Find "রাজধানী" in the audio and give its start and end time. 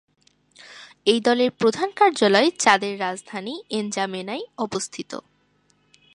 2.99-3.55